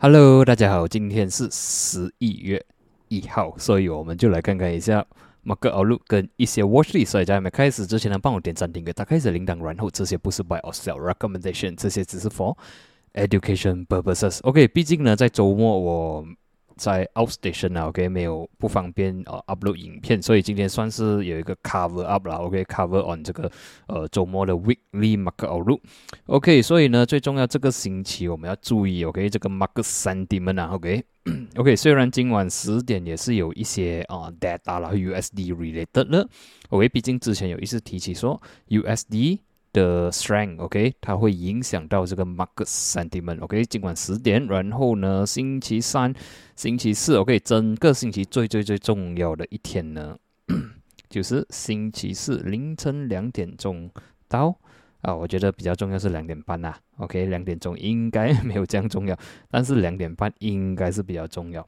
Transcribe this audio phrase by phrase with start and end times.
[0.00, 2.64] Hello，大家好，今天是十一月
[3.08, 5.04] 一号，所以我们就来看看一下
[5.42, 7.06] 马克奥路跟一些 watch list。
[7.08, 9.60] 所以在还没开始之前呢，帮我点赞、订阅、打开小铃铛。
[9.60, 12.56] 然后这些不是 by or sell recommendation，这些只是 for
[13.14, 14.38] education purposes。
[14.42, 16.24] OK，毕竟呢，在周末我。
[16.78, 23.50] 在 outstation 啊，OK，没有不方便呃 upload 影片，所以今天算是有一个 cover up 了，OK，cover on 这个
[23.88, 36.28] 呃周末的 weekly market outlook，OK，所以呢，最重要这个星期我们要注意，OK，这个 market sentiment 啊，OK，OK，虽然今晚十点也是有一些啊 data 啦，USD related 了
[36.70, 39.40] ，OK，毕竟之前有一次提起说 USD。
[39.78, 46.12] 的 strength，OK，它会影响到这个 market sentiment，OK，今晚十点，然后呢，星期三、
[46.56, 50.16] 星期四，OK，整个星期最最最重要的一天呢，
[51.08, 53.88] 就是星期四凌晨两点钟
[54.28, 54.58] 到。
[55.00, 59.16] 啊，我觉得比较重要是两点半呐，OK，两点钟应该没有这样重要，
[59.48, 61.64] 但是两点半应该是比较重要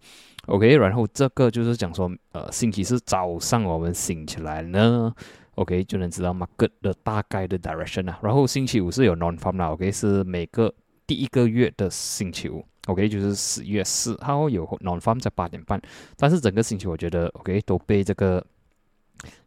[0.47, 5.15] ，OK，然后这个就是讲说，呃，星期四早上我们醒起来呢。
[5.61, 8.19] OK，就能知道 market 的大概的 direction 啊。
[8.23, 10.73] 然后星期五是有 non farm 啦，OK，是每个
[11.07, 15.81] 第一个月的星期五，OK，就是十月四号有 non farm 在八点半。
[16.17, 18.45] 但是整个星期我觉得 OK 都被这个。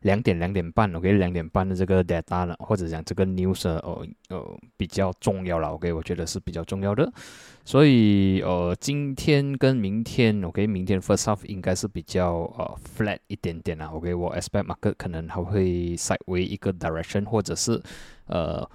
[0.01, 7.11] 两点两点半，OK，两点半的这个 data 呢，或者讲这个 news 哦，呃，比较重要了，OK，我觉得是比较重要的。
[7.65, 17.81] 所以呃，今天跟明天，OK，明天 first half 应该是比较呃 flat 一点点啦，OK，我 expect market 可能还会 sideway 一个 direction，或者是
[18.27, 18.69] 呃。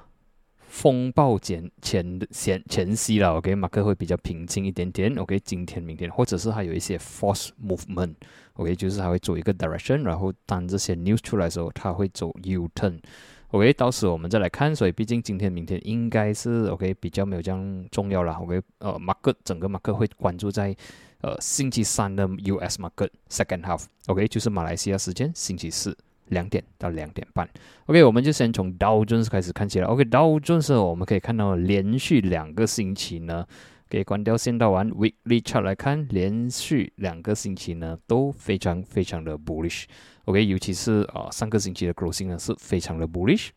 [0.71, 8.13] 风暴前前前前夕了，OK，马克会比较平静一点点，OK，今天明天或者是还有一些 force movement
[8.59, 20.77] OK，就是它会走一个 direction，然后当这些 news 出来的时候，它会走 U turn，OK，到时我们再来看，所以毕竟今天明天应该是 OK 比较没有这样重要了，OK，呃，，market 整个 market 会关注在
[21.23, 25.97] 呃星期三的 US market second half，OK，就是马来西亚时间星期四。
[26.31, 27.49] 两点到两点半
[27.87, 29.87] ，OK，我们就先从 Dow Jones 开始看起来。
[29.87, 33.47] OK，Dow Jones 我们可以看到连续两个星期呢，
[33.89, 39.85] 给关掉先到完 Weekly Chart 来看，连续两个星期呢都非常非常的 bullish。
[40.27, 43.49] OK，尤其是啊上个星期的 closing 呢是非常的 bullish。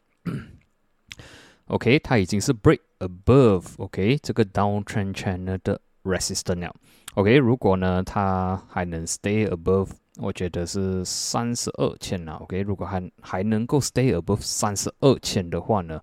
[1.65, 6.75] OK，它已经是 break above OK 这个 downtrend channel 的 resistance 了。
[7.15, 16.01] OK，如果呢它还能 stay above 我觉得是三十二千呐，OK，如果还还能够 stay above 三十二千的话呢，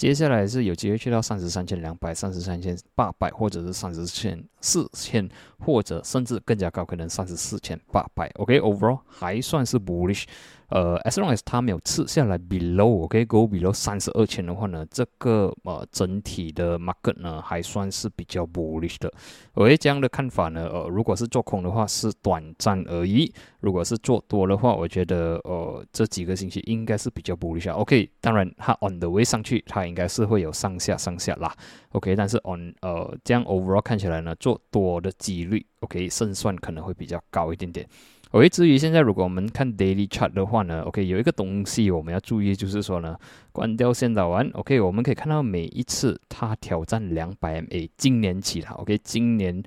[0.00, 5.28] 接下来是有机会去到三十三千两百、三十三千八百，或者是三十千四千，
[5.58, 10.24] 或者甚至更加高，可能三十四千八百，OK，overall 还算是 bullish。
[10.70, 19.12] 呃，as long as 它没有刺下来 below，OK，go below 三十二千的话呢，这个呃整体的 market 呢还算是比较 bullish 的。
[19.54, 27.70] OK，这样的看法呢，呃，如果是做空的话是短暂而已；如果是做多的话，我觉得呃这几个星期应该是比较 bullish。
[27.72, 31.52] OK，当然它 on the way 上去，它应该是会有上下上下啦。
[31.92, 37.84] OK，但是 on 呃这样 overall 看起来呢，做多的几率 OK 胜算可能会比较高一点点。
[38.32, 43.18] OK，至于现在如果我们看 daily chart 的话呢，OK，有一个东西我们要注意，就是说呢，
[43.50, 49.60] 关掉先导完，OK，我们可以看到每一次它挑战两百 MA，今年起了，OK，今年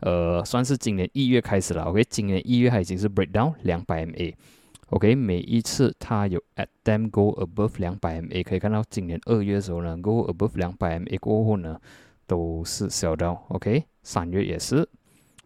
[0.00, 11.80] 呃算是今年一月开始了，OK，今年一月它已经是 breakdown 两百 MA，OK，每一次它有 at them go above 两百 MA，可以看到今年二月的时候呢，go above 两百 MA 过后呢，
[12.26, 14.86] 都是小到 o k 三月也是。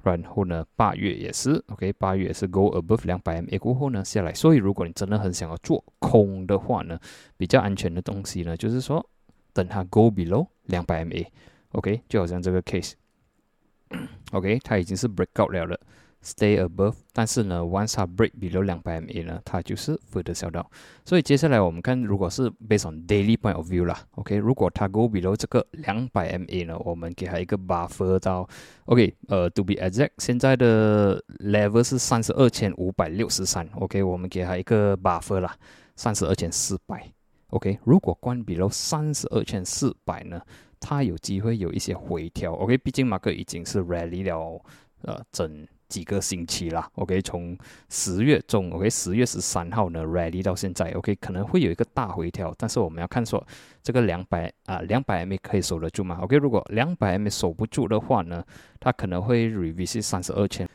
[0.04, 4.32] 然后呢，八月也是，OK，八月也是 go above 两百 MA 过后呢下来。
[4.34, 6.98] 所以如果你真的很想要做空的话呢，
[7.37, 9.04] 比较安全的东西呢，就是说
[9.53, 15.81] 等它 go below 两百 MA，OK，就好像这个 case，OK，它已经是 break out 了了。
[16.24, 20.64] Stay above，但是呢，once 它 break below 两百 MA 呢，它就是 further sell down。
[21.04, 28.48] 所以接下来我们看，如果是 based on daily point of view 啦，OK，如果它 go below 这个两百 MA 呢，我们给它一个 buffer 到
[28.86, 35.54] ，OK，呃，to be exact，现在的 level 是三十二千五百六十三，OK，我们给它一个 buffer 啦，
[35.94, 37.06] 三十二千四百
[37.49, 40.40] ，OK，如果关 below 三十二千四百呢，
[40.81, 44.58] 它有机会有一些回调，OK，毕竟马克已经是 rally 了，
[45.02, 45.69] 呃，整。
[45.94, 47.56] 几个星期啦，OK，从
[47.88, 53.41] 十月中，OK，十月十三号呢，ready 到现在，OK，可能会有一个大回调，但是我们要看说
[53.81, 58.44] 这个两百啊，两百 M 可以守得住吗？OK，如果两百 M 守不住的话呢，
[58.81, 60.69] 它可能会 revisit 三十二千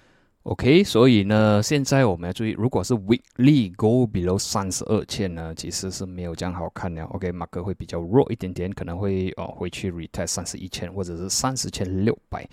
[0.44, 12.48] ，OK，所以呢，现在我们要注意，如果是 weekly go below 三十二千呢，其实是没有这样好看的，OK，马克会比较弱一点点，可能会哦回去 retest 三十一千或者是三十千六百。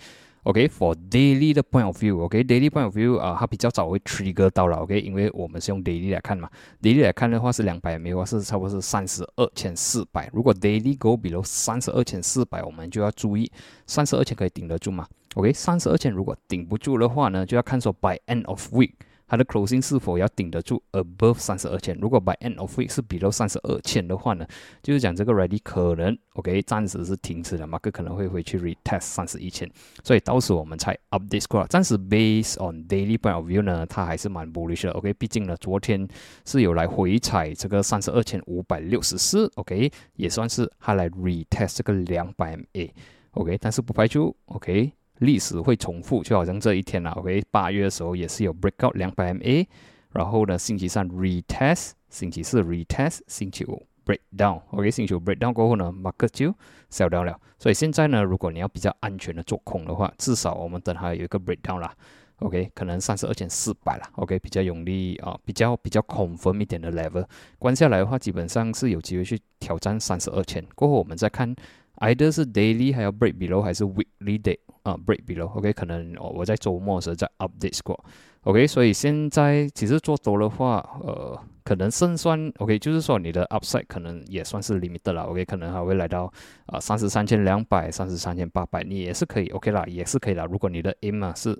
[0.47, 6.49] OK，for daily 的 point of view，OK，daily point of view 啊，它比较早会 trigger 到了，OK，因为我们是用 daily 来看嘛
[6.81, 13.51] ，daily 来看的话是两百 MA 的话是差不多是三十二千四百，如果 daily go below 三十二千四百，我们就要注意
[13.87, 15.05] 三十二千可以顶得住吗
[15.35, 18.93] ？OK，三十二千如果顶不住的话呢，就要看说 by end of week。
[19.27, 21.97] 它的 closing 是否要顶得住 above 三十二千？
[21.99, 24.47] 如果 by end of week 是 below 三十二千的话呢，
[24.81, 29.69] 就是讲这个 ready 可能 OK 暂时是停止了，马克可能会回去 retest 三十一千，
[30.03, 31.67] 所以到时我们才 update score。
[31.67, 36.07] 暂时 based on daily point of view 呢，它还是蛮 bullish 的 OK，毕竟呢昨天
[36.45, 42.89] 是有来回踩这个三十二千五百六十四 OK，也算是它来 retest 这个两百 MA
[43.31, 44.93] OK，但是不排除 OK。
[45.19, 49.65] 历史会重复，就好像这一天啊，OK，八月的时候也是有 breakout 两百 MA，
[50.11, 56.51] 然后呢，星期三 retest，星期四 retest，星期五 breakdown，OK，星期五 breakdown 过后呢，market 就
[56.91, 57.39] sell down 了。
[57.59, 61.91] 所以现在呢，如果你要比较安全的做空的话，至少我们等它有一个 breakdown 啦
[62.39, 67.25] ，OK，可能三十二千四百啦，OK，比较容易啊，比较比较 confirm 一点的 level，
[67.57, 70.63] 关下来的话，基本上是有机会去挑战三十二千。
[70.75, 71.53] 过后我们再看
[71.97, 74.57] ，either 是 daily 还要 break below，还是 weekly day。
[74.83, 78.05] 啊，break below，OK，可能哦，我在周末时候在 update 过
[78.43, 86.31] ，OK 所以现在其实做多的话，呃，可能胜算，OK，就是说你的 upside 可能也算是 limit 了，OK，可能还会来到
[86.67, 90.45] 啊三十三千两百、三十三千八百，你也是可以 OK 啦，也是可以啦。
[90.45, 91.59] 如果你的 M 啊是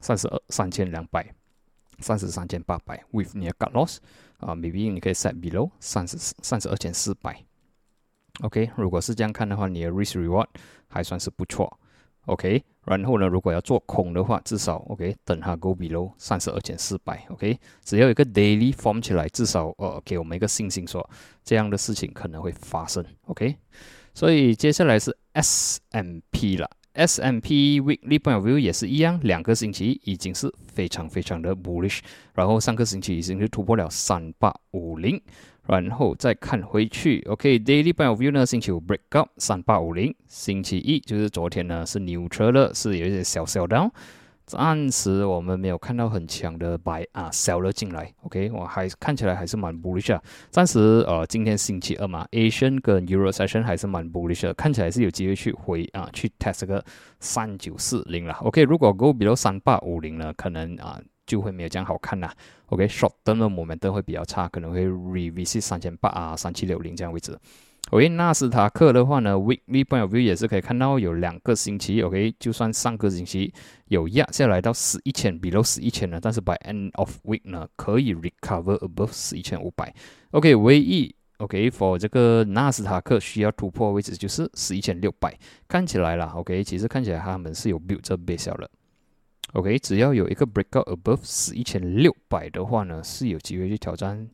[0.00, 1.26] 三十二三千两百、
[1.98, 3.96] 三十三千八百，with 你的 cut loss
[4.36, 7.44] 啊，maybe 你可以 set below 三十三十二千四百
[8.42, 10.46] ，OK，如果是这样看的话，你的 risk reward
[10.88, 11.78] 还算是不错。
[12.26, 21.08] OK，然后呢，如果要做空的话，至少 OK，等它 go below 三十二千四百，OK，只要一个 daily form 起来，至少呃给我们一个信心，说
[21.42, 23.56] 这样的事情可能会发生，OK。
[24.12, 32.00] 所以接下来是 S M P 了，S M P weekly point of view 也是一样，两个星期已经是非常非常的 bullish，
[32.34, 35.20] 然后上个星期已经是突破了三八五零。
[35.78, 43.90] 然后再看回去，OK，daily point of view 呢，星期五 break up 三八五零，星期一就是昨天呢是牛车了，是有一些小小 down，
[44.46, 50.20] 暂时我们没有看到很强的 buy 啊 sell 了进来，OK，我还看起来还是蛮 bullish 啊，
[50.50, 56.84] 暂时呃今天星期二嘛，Asian 跟 Euro session 还是蛮 bullish 的，看起来是有机会去回啊去 test 个
[57.20, 61.00] 三九四零了，OK，如果 go below 三八五零呢，可能啊。
[61.30, 62.34] 就会没有这样好看啦。
[62.66, 67.38] OK，short term 的 moment 会比较差，可能会 revisit 三千八啊、三七六零这样位置。
[67.90, 73.52] OK，纳斯达克的话呢，weekly point of view 也是可以看到有两个星期，OK，就算上个星期
[73.86, 79.92] 有压下来到十一千，below 十一千呢，但是 by end of week 呢，可以 recover above 十一千五百。
[80.32, 85.36] OK，唯一 OK，for 这个纳斯达克需要突破位置就是十一千六百，
[85.66, 88.70] 看起来啦，OK，其实看起来他们是有 build 这 base 了。
[89.54, 94.28] OK，只要有一个 breakout above 十一千六百的话呢，是有机会去挑战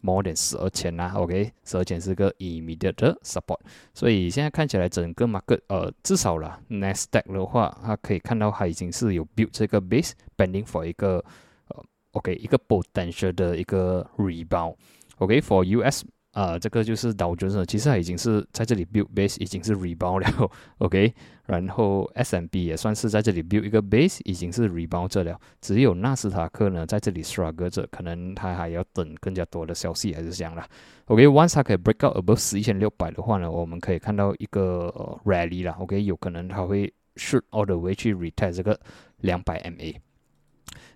[0.00, 1.12] more than 十二千啦。
[1.14, 3.58] OK，十二千是个 immediate support，
[3.92, 11.22] 所以现在看起来整个 market 呃至少啦 Nasdaq 的话，它可以看到它已经是有 build 这个 base，pending for 一个
[11.68, 14.76] 呃 OK 一个 potential 的一个 rebound。
[15.18, 16.02] OK，for US。
[16.36, 21.14] 啊，这个就是导致呢，其实它已经是在这里 build base，已经是 rebound 了， OK。
[21.46, 25.40] 然后 S M B 也算是在这里 build 一个 base，已经是 rebound 着了。
[25.62, 30.68] 只有纳斯达克呢，在这里 struggle 着，可能它还要等更加多的消息，还是这样啦。
[31.06, 34.92] OK，once 它可以 break out above 十一千六百的话呢，我们可以看到一个
[35.24, 35.74] rally 啦。
[35.78, 38.78] OK，有可能它会 shoot all the way 去 retest 这个
[39.20, 39.94] 两百 MA。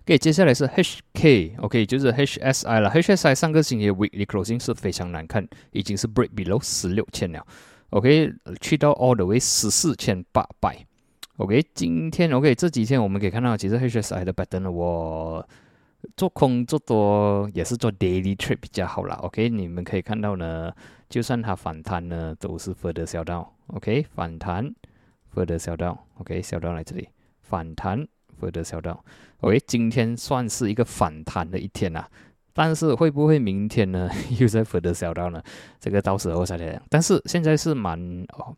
[0.03, 2.89] OK，接下来是 HK，OK，就是 HSI 了。
[2.89, 7.45] HSI 上个星期 weekly closing 是非常难看，已经是 break below 十六千了。
[7.91, 10.75] OK，去到 all the way 十四千八百。
[11.37, 15.47] OK，今天 OK 这几天我们可以看到，其实 HSI 的 pattern 我
[16.17, 19.15] 做空做多也是做 daily trip 比较好啦。
[19.21, 20.73] OK，你们可以看到呢，
[21.09, 23.47] 就算它反弹呢，都是 further sell down。
[23.67, 24.73] OK，反弹
[25.31, 25.99] further sell down。
[26.15, 27.07] OK，sell down 来这里
[27.39, 28.07] 反弹。
[28.41, 28.97] further sell down。
[29.41, 32.05] OK，今天算是一个反弹的一天呐，
[32.53, 34.07] 但是会不会明天呢
[34.39, 35.41] 又在 further sell down 呢？
[35.79, 36.81] 这个到时候再讲。
[36.89, 37.99] 但是现在是蛮
[38.33, 38.55] 哦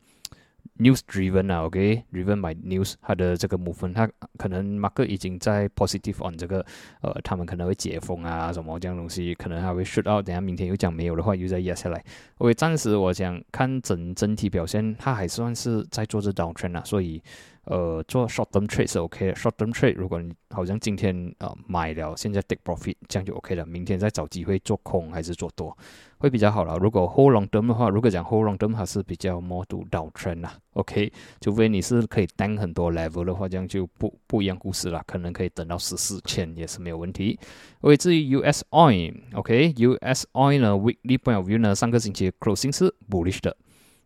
[0.80, 6.66] news driven 啊，OK，driven by news，它的这个部分，它可能 market 已经在 positive on 这个
[7.02, 12.04] 呃，他们可能会解封啊什么这样东西，可能还会 shoot out，等下明天又讲没有的话又再压下来。
[12.40, 17.24] OK，暂时我想看整整体表现，它还算是在做着 downtrend 啊，所以。
[17.65, 19.34] 呃，做 short term trade 是 OK 的。
[19.36, 23.65] short term trade，如果你好像今天呃买了，现在 take profit，这样就 OK 了。
[23.65, 25.77] 明天再找机会做空还是做多，
[26.17, 26.77] 会比较好了。
[26.77, 30.58] 如果 hold long term 的话，如果讲 hold long term，还是比较 more to downtrend 啦。
[30.74, 35.01] OK，除非你是可以单很多 level 的话，这样就不不一样故事了。
[35.08, 37.39] 可能可以等到十四千也是没有问题。
[37.79, 43.55] OK，至于 US oil，OK，US oil 呢，weekly point of view 呢，上个星期 closing 是 bullish 的。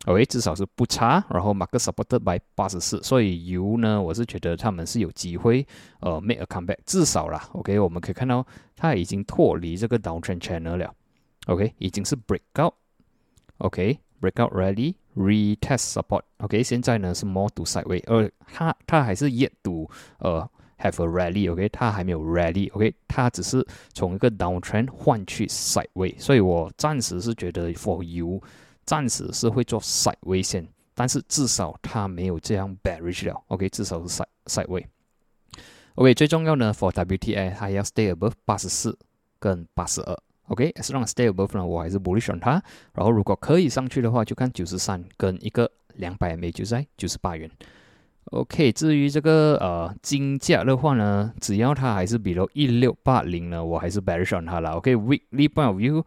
[0.06, 5.68] OK，至少是不差，然后 market supported by 八十四，所以油呢，我是觉得他们是有机会，
[6.00, 10.94] 呃，make a comeback，至少啦，OK，我们可以看到它已经脱离这个 downtrend channel 了
[11.48, 19.90] ，OK，已经是 breakout，OK，breakout rally，retest support，OK，现在呢是 more to sideway，呃，它它还是 yet to
[20.20, 28.42] 呃 have a rally，OK，它还没有 rally，OK，它只是从一个 downtrend 换去 sideway，所以我暂时是觉得 for you。
[28.88, 33.40] 暂时是会做 side 位线，但是至少它没有这样 bearish 了。
[33.50, 34.88] OK，至少是 side side way。
[35.96, 38.98] OK，最重要呢，for WTI 它要 stay above 八十四
[39.40, 40.18] 跟八十二。
[40.48, 42.52] OK，是让 stay above 呢，我还是 bullish 它。
[42.94, 47.52] 然后如果可以上去的话，就看九十三跟一个两百 MA 就在九十八元。
[48.32, 54.72] OK，至于这个呃金价的话呢，只要它还是比如一六八零呢，我还是 bearish 它了。
[54.72, 56.04] OK，weekly point of view。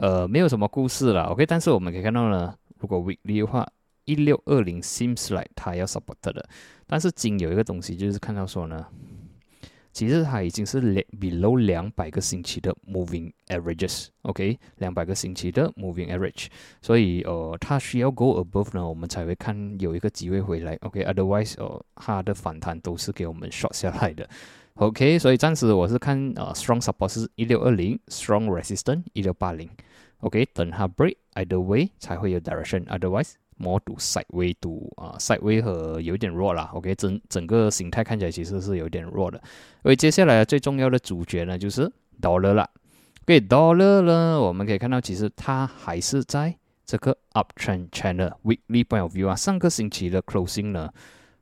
[0.00, 1.44] 呃，没有什么故事了，OK。
[1.44, 3.68] 但是我们可以看到呢，如果 weekly 的话，
[4.06, 6.48] 一六二零 seems like 它要 support 的。
[6.86, 8.86] 但是金有一个东西，就是看到说呢，
[9.92, 10.80] 其实它已经是
[11.20, 16.46] below 两百个星期的 moving averages，OK，两百个星期的 moving average。
[16.80, 21.04] 所以呃，它需要 go above 呢，我们才会看有一个机会回来，OK。
[21.04, 24.26] Otherwise，呃，它的反弹都是给我们 short 下来的。
[24.76, 29.68] OK，所以暂时我是看呃，strong support 是一六二零，strong resistance 一六八零。
[30.20, 36.70] OK，等它 break either way 才会有 direction，otherwise more to sideway to 啊 sideway 和有点弱啦。
[36.74, 39.40] OK，整整个形态看起来其实是有点弱的。
[39.82, 42.68] 所以接下来最重要的主角呢就是 dollar 啦。
[43.22, 50.92] OK，dollar 呢，我们可以看到其实它还是在这个 uptrend channel weekly point of view 啊，上个星期的 closing 呢。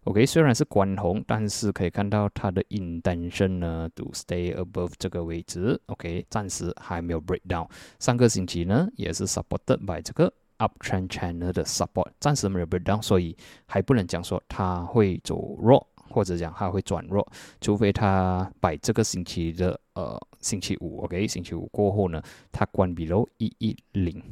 [0.09, 5.79] OK，虽然是关红，但是可以看到它的 intention 呢，to stay above 这个位置。
[5.85, 7.69] OK，暂时还没有 break down。
[7.99, 13.37] 上个星期呢，也是 supported by 这个 uptrend channel 的 support，暂时没有 break down，所以
[13.67, 24.23] 还不能讲说它会走弱，或者讲它会转弱，除非它把这个星期的呃星期五，OK，星期五过后呢，它关闭了一一零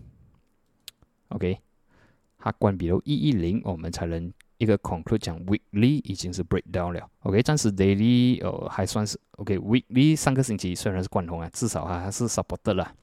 [1.28, 1.59] ，OK，
[2.38, 4.33] 它关闭了一一零，我们才能。
[4.59, 12.95] 一个 conclude 讲 weekly 已经是 breakdown 了，OK，暂时 daily 呃还算是 OK，weekly 上个星期虽然是关红啊，至少它还是 support 了。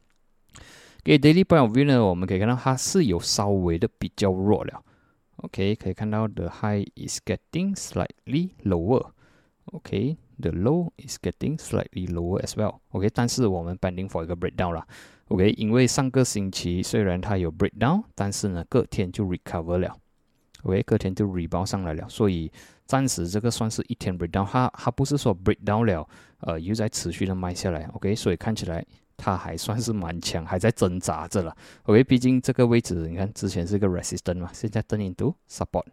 [1.03, 4.81] 给 daily point of view 呢，我们可以看到它是有稍微的比较弱了
[5.37, 14.23] ，OK，可以看到 the high is getting slightly lower，OK，the low is getting slightly lower as well，OK，但是我们 pending for
[14.23, 14.87] 一个 breakdown 啦
[15.27, 19.95] ，OK，因为上个星期虽然它有 breakdown，但是呢隔天就 recover 了。
[20.63, 22.51] OK，隔天就 rebound 上来了，所以
[22.85, 26.07] 暂时这个算是一天 breakdown，它它不是说 breakdown 了，
[26.39, 27.83] 呃，又在持续的卖下来。
[27.93, 28.85] OK，所以看起来
[29.17, 31.55] 它还算是蛮强，还在挣扎着了。
[31.83, 35.85] OK，毕竟这个位置你看之前是个 resistance 嘛，现在 turn into support。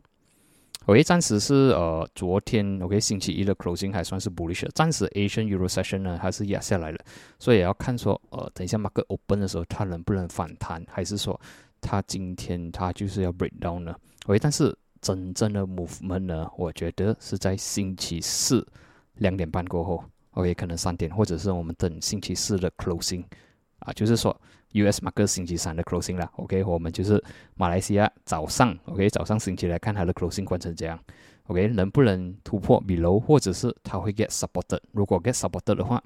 [0.87, 6.99] OK，暂时是呃昨天 OK 星期一的 closing 还算是 bullish，暂时 Asian Euro session 呢还是压下来了，
[7.39, 11.39] 所以也要看说呃等一下 market open 的时候它能不能反弹，还是说
[11.83, 13.95] 它今天它就是要 breakdown 呢
[14.31, 18.65] 喂但是真正的 movement 呢，我觉得是在星期四
[19.15, 23.25] 两点半过后，OK，可能三点，或者是我们等星期四的 closing，
[23.81, 27.21] 啊，就是说 usmax 星期三的 closing 啦，OK，我们就是
[27.57, 30.97] 马来西亚早上，OK，早上星期来看它的 closing 关成这样
[31.49, 36.01] ，OK，能不能突破 below，或者是它会 get supported，如果 get supported 的话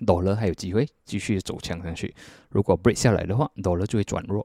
[0.00, 2.12] ，dollar 还有机会继续走强上去，
[2.48, 4.44] 如果 break 下来的话，dollar 就会转弱，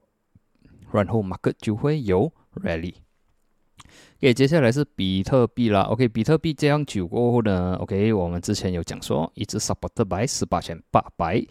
[0.92, 2.32] 然后 market 就会有。
[2.56, 5.82] Really，OK，接下来是比特币啦。
[5.84, 11.42] OK，比特币这样久过后呢，OK，我们之前有讲说一直 support 百十八千八百。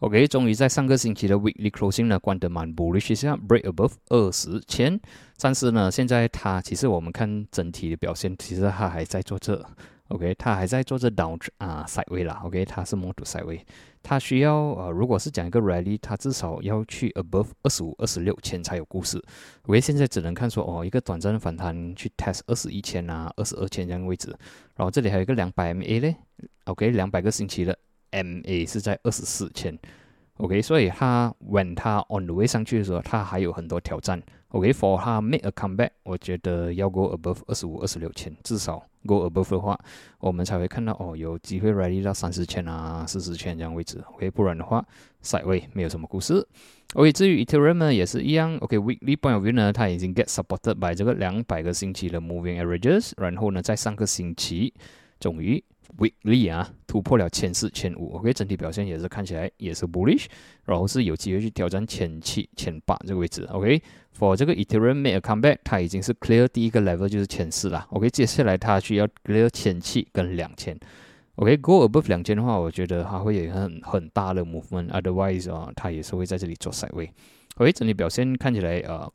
[0.00, 5.00] OK，终于在上个星期的 Weekly Closing 呢，关得蛮 bullish 一下，break above 二十千。
[5.38, 9.64] 但是呢，现在它其实我们看整体的表现，其实它还在做这。
[10.08, 12.42] OK，它还在做着 down 啊 side way 啦。
[12.44, 13.64] OK，它是 more to side way，
[14.02, 19.22] 它需要呃，如果是讲一个 rally，它至少要去 above 二十五、二十六千才有故事。
[19.62, 24.28] OK，现在只能看说哦，一个短暂的反弹去 test 二十一千啊、二十二千这样位置。
[24.76, 26.16] 然后这里还有一个两百 MA 嘞。
[26.64, 27.78] OK，两百个星期的
[28.10, 29.78] MA 是在二十四千。
[30.36, 34.22] OK，所以它 when 它 on the way 上去的时候，它还有很多挑战。
[34.54, 39.76] OK，for 它 make a comeback，我觉得要 go above 二十五、二十六千，至少 go above 的话，
[40.20, 44.00] 我们才会看到哦，有机会 ready 到三十千啊、四十千这样位置。
[44.12, 44.86] OK，不然的话
[45.24, 46.46] ，side way 没有什么故事。
[46.94, 48.56] OK，至于 Ethereum 呢，也是一样。
[48.58, 54.72] OK，weekly point of view 呢，它已经 get supported by 这个两百个星期的 moving averages，然后呢，在上个星期
[55.18, 55.64] 终于。
[55.98, 60.26] Weekly 啊，突破了千四千五，OK，整体表现也是看起来也是 bullish，
[60.64, 70.78] 然后是有机会去挑战千七千八这个位置，OK，for 这个 Ethereum make a comeback，它已经是 clear 第一个 level 就是千四了，OK，接下来它需要 clear 千七跟两千
[71.36, 79.12] ，OK，go above 两千的话，我觉得它会有很很大的 movement，otherwise 啊，它也是会在这里做 side way，OK，整体表现看起来呃。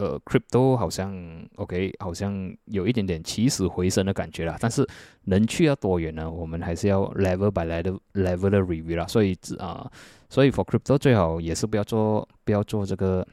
[0.00, 1.14] 呃，crypto 好像
[1.56, 4.56] OK，好像有一点点起死回生的感觉啦。
[4.58, 4.88] 但是
[5.24, 6.30] 能去要多远呢？
[6.30, 9.06] 我们还是要 level by level level 的 review 啦。
[9.06, 9.90] 所以啊，
[10.30, 13.26] 所以 for crypto 最好也是不要做，不要做这个，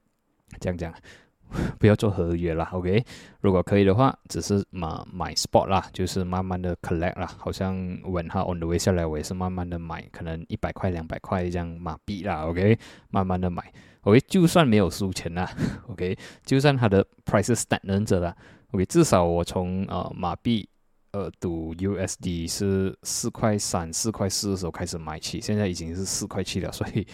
[0.58, 0.90] 这样讲，
[1.78, 2.66] 不要做合约啦。
[2.72, 3.04] OK，
[3.42, 7.30] 如果可以的话，只是买买 spot 啦，就是慢慢的 collect 啦。
[7.36, 12.46] 好像 when 它 on the way 下来，我也是慢慢的买，可能一百块、两百块这样马币啦。
[12.46, 12.78] OK，
[13.10, 13.70] 慢慢的买。
[14.06, 15.50] OK，就算没有输钱啦
[15.88, 18.36] ，OK，就算它的 price 是 stagnant 着了
[18.70, 20.68] ，OK，至少我从呃马币
[21.10, 27.04] 呃赌 USD 是四块三、四块四的时候开始买起，现在已经是四块七了，所以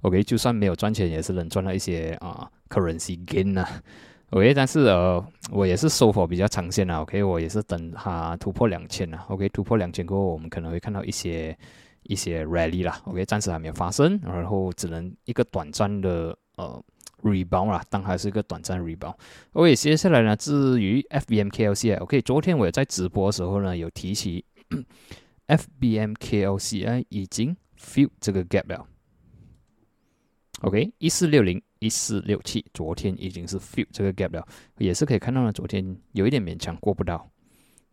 [0.00, 3.68] OK，就算没有赚钱，也是能赚到一些啊 currency gain 呐
[4.30, 11.54] ，OK，但是呃我也是收获比较长线啊，OK，我也是等它突破两千啊，OK，突破两千过后，我们可能会看到一些。
[12.02, 16.82] 一些 rally 啦，OK，暂时还没有发生，然后只能一个短暂的呃
[17.22, 19.14] rebound 啦，当还是一个短暂 rebound。
[19.52, 24.44] OK，接下来呢，至于 FBMKLCI，OK，昨天我也在直播的时候呢，有提起
[25.48, 28.86] FBMKLCI 已经 fill 这个 gap 了
[30.62, 34.46] ，OK，一四六零一四六七，昨天已经是 fill 这个 gap 了，
[34.78, 37.30] 也是可以看到呢，昨天有一点勉强过不到。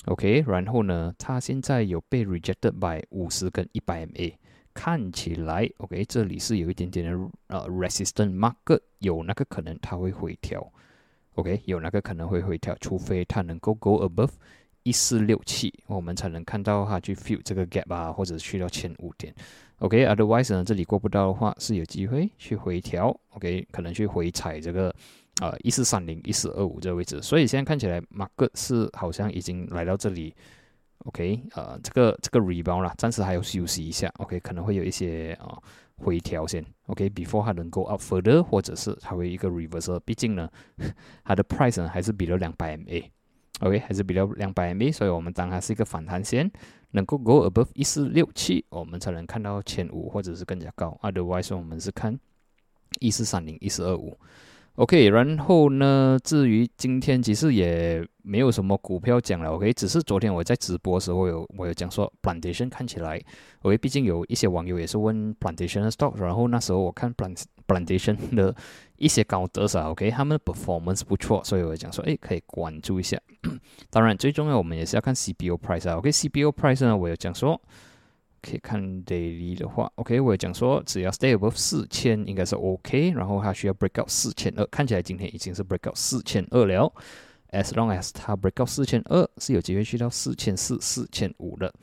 [0.05, 4.33] OK，然后呢，它现在有被 rejected by 五十跟一百 MA，
[4.71, 10.71] 看起来 OK，这里是有一点点的呃 resistant market，有那个可能它会回调
[11.33, 14.29] ，OK，有那个可能会回调，除非它能够 go above
[14.83, 19.33] 一四六七，我们才能看到它去 fill 这个 gap 啊，或者去到前五点
[19.79, 24.93] ，OK，otherwise 呢，这里过不到的话是有机会去回调，OK，可能去回踩这个。
[25.41, 30.33] 啊，一四三零、一四二五这个位置，所以现在看起来马克是好像已经来到这里
[30.99, 35.61] ，OK，呃，这个这个 rebound 啦，暂时还要休息一下，OK，可能会有一些啊
[35.97, 40.49] 回调先，OK，before 它能 go up further，或者是它会一个 reversal，毕竟呢，
[41.25, 46.49] 它的 price 呢还是比了两百 MA，OK，还是比较两百 MA，所以我们当它是一个反弹线，
[46.91, 52.17] 能够 go above 一四六七，我们才能看到前五或者是更加高，otherwise 我们是看
[53.01, 54.17] 一四三零、一四二五。
[54.75, 56.19] OK，然后呢？
[56.21, 59.51] 至于今天其实也没有什么股票讲了。
[59.51, 63.21] OK，只是昨天我在直播时候有我有讲说，plantation 看起来
[63.61, 68.53] ，OK，毕竟有一些网友也是问 plantation stock，然后那时候我看 plant plantation 的
[68.97, 73.17] 一些高德啊，OK，他们的 performance 不错，所以我讲说，哎，可以关注一下。
[73.89, 75.95] 当然，最重要我们也是要看 CPO price 啊。
[75.95, 77.61] OK，CPO price 呢，我有讲说。
[78.45, 86.93] 可以看 daily 的话，OK，我也讲说，只要 stay above 四千应该是 OK，然后它需要 break out 四千二，看起来今天已经是 break out 四千二了。
[87.51, 91.73] As long as 它 break out 四千二，是有机会去到四千四、四千五的。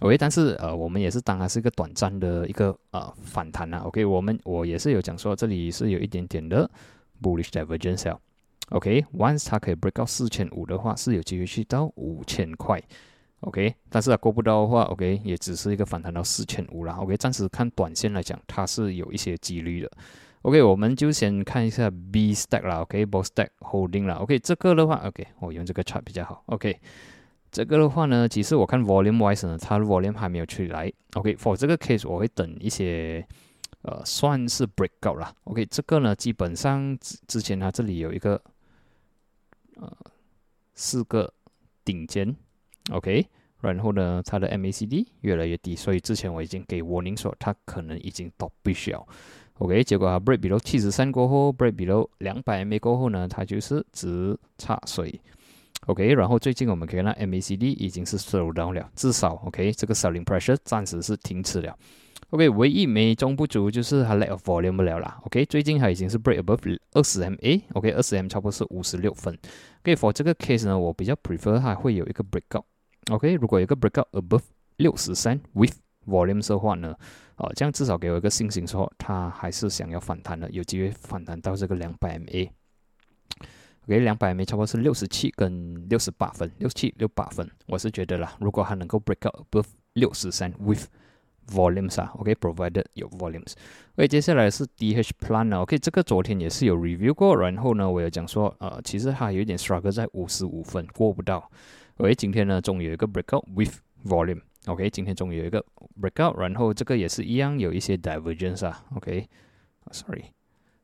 [0.00, 3.78] OK，但是呃，我们也是当然是一个短暂的一个呃反弹啊。
[3.84, 6.70] OK，我们我也是有讲说，这里是有一点点的
[7.22, 8.16] bullish divergence。
[8.70, 12.82] OK，once 它可以 break out 四千五的话，是有机会去到五千块。
[13.40, 16.94] OK，但是它过不到的话，OK 也只是一个反弹到四千五啦。
[16.94, 19.90] OK，暂时看短线来讲，它是有一些几率的。
[20.42, 22.80] OK，我们就先看一下 B stack 啦。
[22.80, 24.14] ok bostack holding 啦。
[24.14, 26.42] OK，这个的话，OK 我用这个 chart 比较好。
[26.46, 26.80] OK，
[27.52, 30.90] 这个的话呢，其实我看 volume wise 呢，它的 volume 还没有出来。
[31.14, 33.26] OK，for 这个 case 我会等一些，
[33.82, 35.32] 呃，算是 breakout 啦。
[35.44, 38.40] OK，这个呢，基本上之之前它这里有一个，
[39.76, 39.92] 呃，
[40.74, 41.32] 四个
[41.84, 42.34] 顶尖。
[42.92, 43.26] OK，
[43.60, 49.08] 然后呢，它的 MACD 越来越低，所以之前我已经给 warning 说它可能已经到必须要
[49.58, 55.18] OK，结果它 break below 七十三过后，break below 两百 MA 过后呢，它就是直插水。
[55.86, 61.76] OK，然后最近我们可以看到 MACD 已经是 slow down 了，至少 OK 这个 selling pressure 暂时是停止了。
[62.30, 65.20] OK，唯一美中不足就是它 lack of volume 不了啦。
[65.26, 69.38] OK，最近它已经是 break above 二十 MA，OK，二十 M 差不多是五十六分。
[69.82, 72.64] OK，for 这个 case 呢，我比较 prefer 它会有一个 breakout。
[73.10, 74.42] OK，如果有个 breakout above
[74.78, 75.74] 六十三 with
[76.06, 76.94] volumes 的话呢，
[77.36, 82.50] 哦，这样至少给我一个信心，说它还是想要反弹的，有机会反弹到这个两百 MA。
[83.84, 90.86] OK，两百 MA 差不多是六十七跟六十八分，六十七六八分，我是觉得啦，如果它能够 break out above 六十三 with
[91.46, 93.52] volumes 啊，OK，provided 有 volumes。
[93.94, 101.48] OK，接下来是 DH Plan 啊，OK，这个昨天也是有 review 过，然后呢，我有讲说，呃，其实它有点 struggle 在五十五分过不到。
[101.98, 104.42] 喂今天呢，终于有一个 breakout with volume。
[104.66, 105.64] OK，今天终于有一个
[105.98, 108.84] breakout，然后这个也是一样有一些 divergence 啊。
[108.96, 110.26] OK，sorry，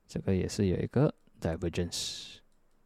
[0.09, 2.37] 这个也是有一个 divergence。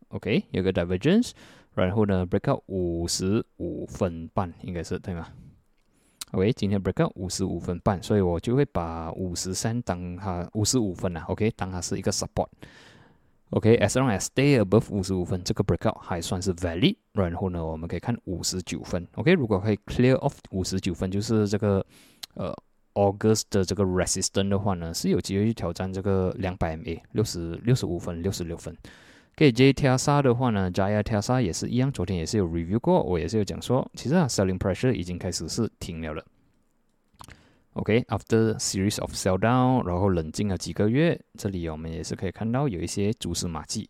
[0.09, 1.31] OK，有个 divergence，
[1.75, 5.29] 然后呢，breakout 五十五分半应该是对吗
[6.33, 11.25] ？OK，今天 breakout 五十五分半，所以我就会把五十三当它五十五分啊。
[11.29, 12.49] OK，当它是一个 support。
[13.51, 16.97] OK，as long as stay above 五十五分，这个 breakout 还算是 valid。
[17.13, 19.07] 然后呢，我们可以看五十九分。
[19.15, 21.85] OK，如果可以 clear off 五十九分，就是这个
[22.35, 22.53] 呃
[22.95, 28.77] August 的这个 resistance 的话呢，是有机会去挑战这个两百 MA 六十六十五分、六十六分。
[29.37, 36.25] 给 J T S A 的话呢，J I T S A 也是一样，昨天也是有 review 过，我也是有讲说，其实啊 selling pressure 已经开始是停了了。
[37.77, 43.87] OK，after series of sell down，然后冷静了几个月，这里我们也是可以看到有一些蛛丝马迹。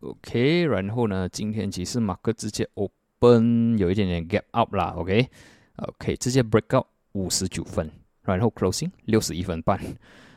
[0.00, 4.94] OK，然后呢，今天其实马克直接 open 有一点点 gap up 啦。
[4.96, 7.88] OK，OK，直接 break out 五十九分，
[8.22, 9.80] 然后 closing 六十一分半。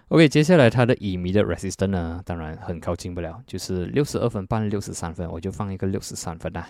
[0.09, 6.69] OK，接下来它的乙醚的 resistance 呢，当然很靠近不了，就是六十二分半、六十三分，我就放一个六十三分啊。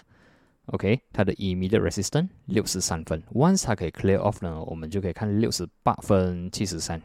[0.68, 7.02] OK，它的 immediate resistance 六十三分，once 它可以 clear off 呢，我们就可以看六十八分七十三。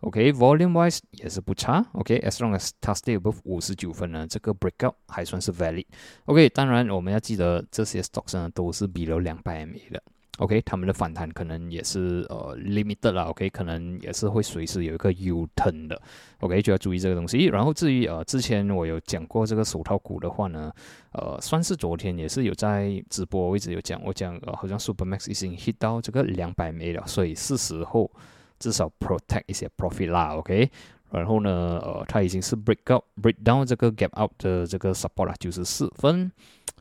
[0.00, 1.86] OK，volume wise 也是不差。
[1.92, 5.86] OK，as long as 它 stay above 五十九分呢，这个 breakout 还算是 valid。
[6.24, 10.02] OK，当然我们要记得这些 stocks 呢都是比了两百 MA 的。
[10.38, 16.00] OK，他们的反弹可能也是呃 limited 啦，OK，可能也是会随时有一个 U turn 的
[16.40, 17.44] ，OK，就要注意这个东西。
[17.46, 20.72] 然后至于呃之前我有讲过这个手套股的话呢，
[21.12, 28.10] 呃，算是昨天也是有在直播位置有讲，我讲呃好像 Supermax 已经 hit 到这个两百枚了，所以是时候
[28.58, 30.70] 至少 protect 一些 profit 啦，OK。
[31.10, 36.32] 然后呢，呃，它已经是 break out break down 这个 gap out 的这个 support 啦，九十四分。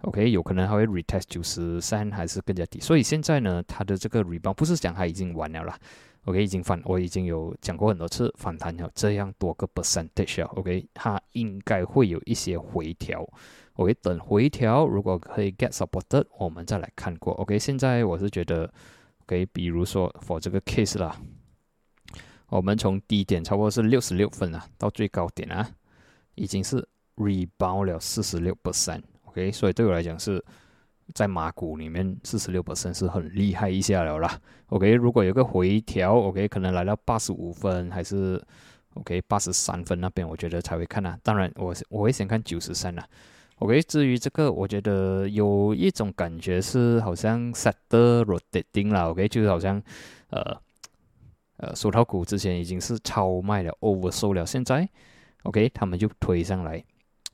[0.03, 5.77] OK，有可能还会 retest 九十三还是更加低，所以现在呢，它的这个 rebound 不是讲它已经完了啦。
[6.25, 10.51] OK，已经反，我已经有讲过很多次反弹有这样多个 percentage 啊。
[10.55, 13.27] OK，它应该会有一些回调。
[13.73, 17.33] OK，等回调如果可以 get supported，我们再来看过。
[17.33, 18.71] OK，现在我是觉得
[19.23, 21.15] ，OK，比如说 for 这个 case 啦，
[22.49, 25.67] 我们从低点差不多是六十六分啊，到最高点啊，
[26.35, 29.01] 已经是 rebound 了四十六 percent。
[29.31, 30.43] OK，所以对我来讲是
[31.13, 34.39] 在马股里面四十六是很厉害一下了啦。
[34.67, 38.41] OK，如果有个回调，OK，可能来到八十五分还是
[38.95, 41.17] OK 八十三分那边，我觉得才会看啊。
[41.23, 43.07] 当然，我我会先看九十三啦。
[43.59, 49.07] OK，至于这个，我觉得有一种感觉是好像 set rotating 啦。
[49.07, 49.81] OK，就是好像
[50.29, 50.61] 呃
[51.57, 54.89] 呃，手套股之前已经是超卖了 over so 了，现在
[55.43, 56.83] OK，他们就推上来。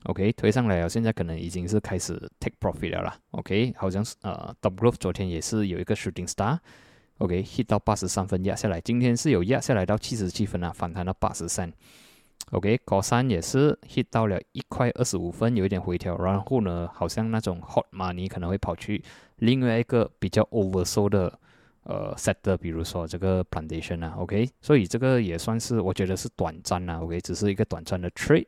[0.04, 3.18] OK，推上来了，现在可能已经是开始 take profit 了啦。
[3.32, 11.72] OK，好像是呃，W 昨天也是有一个 shooting star，OK，hit 到八十三分压下来，今天是有压下来到七十七分啊，反弹到八十三。
[12.52, 19.02] OK，高三也是 hit 到了一块二十五分，有一点回调，然后呢，好像那种 hot money 可能会跑去
[19.38, 21.38] 另外一个比较 oversold 的
[21.82, 28.46] 呃 sector，比如说这个 plantation 啊，OK，所以这个也算是我觉得是短暂啊，OK，只是一个短暂的 trade。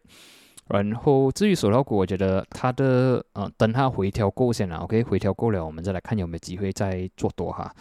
[0.72, 7.74] 然后至于手套股，我觉得它的呃，等它回调够先了，OK，回调够了，我们再来看有没有机会再做多哈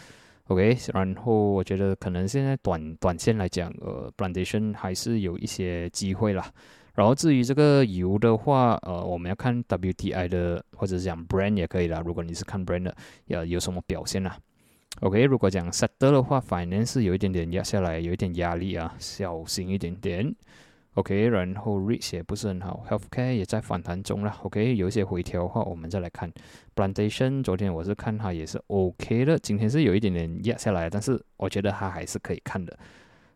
[0.48, 0.76] ，OK。
[0.92, 6.50] 然后我觉得可能现在短短线来讲，呃，plantation 还是有一些机会啦。
[6.92, 12.02] 然后至于这个油的话，呃，我们要看 WTI 的或者是讲 Brand 也可以啦。
[12.04, 14.36] 如果你是看 Brand 的，要有什么表现啦
[15.00, 20.34] o k 如果讲 Set 的话，Finance 有一点点压下来，有一点压力啊，小心一点点。
[21.00, 24.36] OK，然后 REIT 也不是很好，Healthcare 也在反弹中了。
[24.42, 26.30] OK，有一些回调的话，我们再来看
[26.76, 27.42] Plantation。
[27.42, 32.78] 昨天我是看它也是 OK 的，今天是有一点点压下来，但是我觉得它还是可以看的。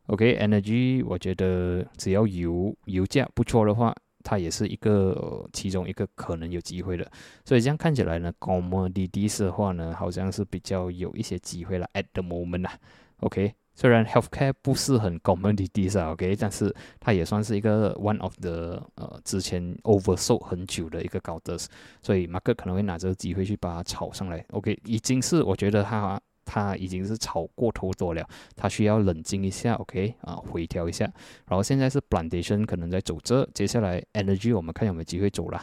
[0.08, 7.10] OK，Energy 我觉得只要油油价不错的话，它也是一个其中一个可能有机会的。
[7.46, 11.88] 所以这样看起来呢，Commodities 的话呢，好像是比较有一些机会了。
[11.94, 12.78] At the moment 啊
[13.20, 13.54] ，OK。
[13.74, 21.58] 虽然 healthcare 不是很 commodity 啊，OK，但是它也算是一个 one of the 呃之前 oversold 很久的一个高的，
[22.00, 31.04] 所以马克可能会拿这个机会去把它炒上来，OK，已经是我觉得它它已经是炒过头多了，它需要冷静一下，OK 啊，回调一下。
[31.48, 35.60] 然后现在是 plantation 可能在走这，接下来 energy 我们看有没有机会走了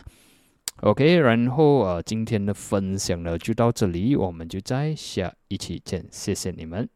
[0.81, 1.17] ，OK。
[1.17, 6.89] 然后呃，今天的分享呢就到这里，我们就在下一期见，谢谢你们。